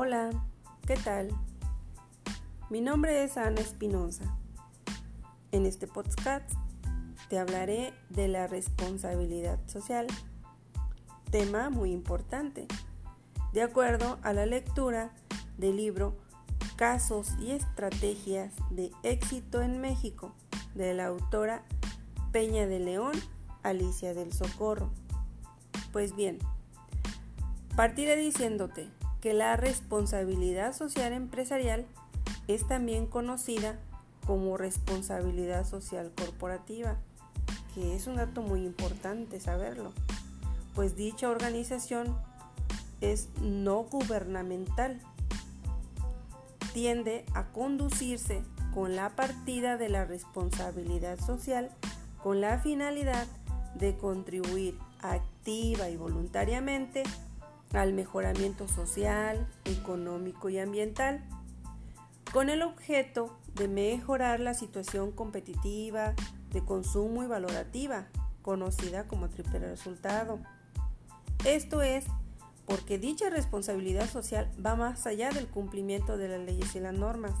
Hola, 0.00 0.30
¿qué 0.86 0.94
tal? 0.94 1.28
Mi 2.70 2.80
nombre 2.80 3.24
es 3.24 3.36
Ana 3.36 3.60
Espinosa. 3.60 4.38
En 5.50 5.66
este 5.66 5.88
podcast 5.88 6.48
te 7.28 7.36
hablaré 7.36 7.92
de 8.08 8.28
la 8.28 8.46
responsabilidad 8.46 9.58
social, 9.66 10.06
tema 11.32 11.68
muy 11.68 11.90
importante, 11.90 12.68
de 13.52 13.62
acuerdo 13.62 14.20
a 14.22 14.32
la 14.32 14.46
lectura 14.46 15.10
del 15.56 15.78
libro 15.78 16.16
Casos 16.76 17.32
y 17.40 17.50
Estrategias 17.50 18.54
de 18.70 18.92
Éxito 19.02 19.62
en 19.62 19.80
México 19.80 20.32
de 20.76 20.94
la 20.94 21.06
autora 21.06 21.64
Peña 22.30 22.68
de 22.68 22.78
León, 22.78 23.14
Alicia 23.64 24.14
del 24.14 24.32
Socorro. 24.32 24.92
Pues 25.90 26.14
bien, 26.14 26.38
partiré 27.74 28.14
diciéndote 28.14 28.96
que 29.20 29.34
la 29.34 29.56
responsabilidad 29.56 30.74
social 30.74 31.12
empresarial 31.12 31.86
es 32.46 32.66
también 32.66 33.06
conocida 33.06 33.78
como 34.26 34.56
responsabilidad 34.56 35.66
social 35.66 36.12
corporativa, 36.16 36.96
que 37.74 37.94
es 37.94 38.06
un 38.06 38.16
dato 38.16 38.42
muy 38.42 38.64
importante 38.64 39.40
saberlo, 39.40 39.92
pues 40.74 40.96
dicha 40.96 41.28
organización 41.28 42.16
es 43.00 43.28
no 43.40 43.84
gubernamental. 43.84 45.00
Tiende 46.74 47.24
a 47.34 47.44
conducirse 47.46 48.42
con 48.74 48.94
la 48.94 49.10
partida 49.10 49.76
de 49.76 49.88
la 49.88 50.04
responsabilidad 50.04 51.18
social 51.18 51.70
con 52.22 52.40
la 52.40 52.58
finalidad 52.58 53.26
de 53.74 53.96
contribuir 53.96 54.76
activa 55.00 55.88
y 55.88 55.96
voluntariamente 55.96 57.04
al 57.72 57.92
mejoramiento 57.92 58.68
social, 58.68 59.46
económico 59.64 60.48
y 60.48 60.58
ambiental, 60.58 61.22
con 62.32 62.50
el 62.50 62.62
objeto 62.62 63.38
de 63.54 63.68
mejorar 63.68 64.40
la 64.40 64.54
situación 64.54 65.12
competitiva, 65.12 66.14
de 66.50 66.64
consumo 66.64 67.22
y 67.22 67.26
valorativa, 67.26 68.06
conocida 68.42 69.06
como 69.06 69.28
triple 69.28 69.58
resultado. 69.58 70.38
Esto 71.44 71.82
es 71.82 72.06
porque 72.66 72.98
dicha 72.98 73.30
responsabilidad 73.30 74.08
social 74.08 74.50
va 74.64 74.76
más 74.76 75.06
allá 75.06 75.30
del 75.30 75.46
cumplimiento 75.46 76.18
de 76.18 76.28
las 76.28 76.40
leyes 76.40 76.74
y 76.74 76.80
las 76.80 76.94
normas, 76.94 77.32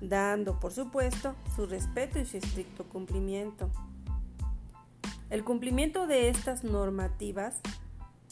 dando, 0.00 0.58
por 0.58 0.72
supuesto, 0.72 1.34
su 1.54 1.66
respeto 1.66 2.18
y 2.18 2.26
su 2.26 2.36
estricto 2.36 2.84
cumplimiento. 2.84 3.70
El 5.30 5.44
cumplimiento 5.44 6.06
de 6.06 6.28
estas 6.28 6.64
normativas 6.64 7.60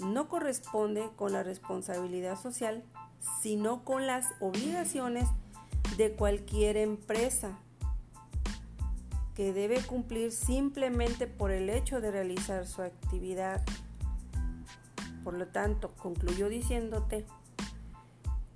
no 0.00 0.28
corresponde 0.28 1.10
con 1.16 1.32
la 1.32 1.42
responsabilidad 1.42 2.40
social, 2.40 2.84
sino 3.40 3.84
con 3.84 4.06
las 4.06 4.26
obligaciones 4.40 5.28
de 5.96 6.12
cualquier 6.12 6.76
empresa 6.76 7.58
que 9.34 9.52
debe 9.52 9.82
cumplir 9.82 10.32
simplemente 10.32 11.26
por 11.26 11.50
el 11.50 11.68
hecho 11.68 12.00
de 12.00 12.10
realizar 12.10 12.66
su 12.66 12.82
actividad. 12.82 13.62
Por 15.24 15.34
lo 15.34 15.46
tanto, 15.48 15.92
concluyo 15.96 16.48
diciéndote 16.48 17.26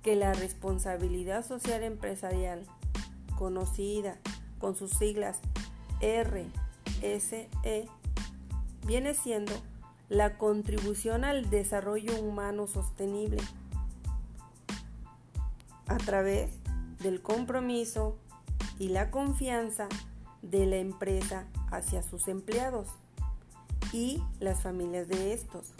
que 0.01 0.15
la 0.15 0.33
responsabilidad 0.33 1.45
social 1.45 1.83
empresarial, 1.83 2.65
conocida 3.37 4.17
con 4.59 4.75
sus 4.75 4.91
siglas 4.91 5.39
RSE, 6.01 7.49
viene 8.87 9.13
siendo 9.13 9.53
la 10.11 10.37
contribución 10.37 11.23
al 11.23 11.49
desarrollo 11.49 12.19
humano 12.19 12.67
sostenible 12.67 13.41
a 15.87 15.95
través 15.95 16.51
del 16.99 17.21
compromiso 17.21 18.17
y 18.77 18.89
la 18.89 19.09
confianza 19.09 19.87
de 20.41 20.65
la 20.65 20.75
empresa 20.75 21.45
hacia 21.71 22.03
sus 22.03 22.27
empleados 22.27 22.89
y 23.93 24.21
las 24.41 24.61
familias 24.61 25.07
de 25.07 25.31
estos, 25.31 25.71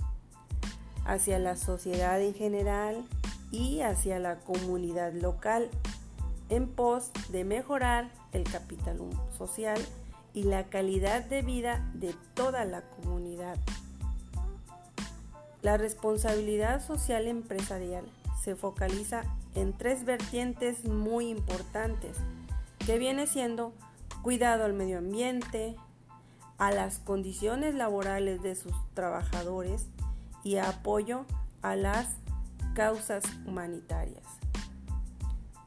hacia 1.04 1.38
la 1.38 1.58
sociedad 1.58 2.22
en 2.22 2.34
general 2.34 3.04
y 3.52 3.82
hacia 3.82 4.18
la 4.18 4.40
comunidad 4.40 5.12
local, 5.12 5.70
en 6.48 6.70
pos 6.70 7.12
de 7.32 7.44
mejorar 7.44 8.10
el 8.32 8.46
capital 8.46 8.98
social 9.38 9.82
y 10.34 10.44
la 10.44 10.70
calidad 10.70 11.26
de 11.26 11.42
vida 11.42 11.86
de 11.96 12.16
toda 12.34 12.64
la 12.64 12.82
comunidad. 12.84 13.58
La 15.62 15.78
responsabilidad 15.78 16.86
social 16.86 17.28
empresarial 17.28 18.06
se 18.42 18.56
focaliza 18.56 19.24
en 19.54 19.74
tres 19.74 20.06
vertientes 20.06 20.86
muy 20.86 21.30
importantes, 21.30 22.18
que 22.86 22.98
viene 22.98 23.28
siendo 23.28 23.74
cuidado 24.24 24.66
al 24.66 24.74
medio 24.74 24.98
ambiente, 24.98 25.76
a 26.58 26.72
las 26.72 27.00
condiciones 27.00 27.76
laborales 27.76 28.42
de 28.42 28.56
sus 28.56 28.74
trabajadores 28.94 29.86
y 30.44 30.58
apoyo 30.58 31.26
a 31.62 31.76
las 31.76 32.18
causas 32.74 33.24
humanitarias. 33.46 34.24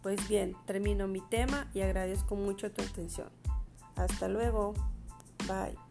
Pues 0.02 0.28
bien, 0.28 0.56
termino 0.66 1.06
mi 1.06 1.20
tema 1.20 1.68
y 1.72 1.80
agradezco 1.80 2.36
mucho 2.36 2.70
tu 2.72 2.82
atención. 2.82 3.28
Hasta 3.96 4.28
luego. 4.28 4.74
Bye. 5.46 5.83